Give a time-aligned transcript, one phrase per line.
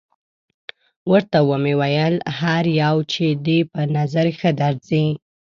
[1.11, 5.05] ورته ومې ویل: هر یو چې دې په نظر ښه درځي.